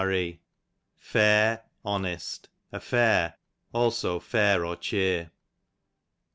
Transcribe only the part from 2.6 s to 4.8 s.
a fair, also {fare or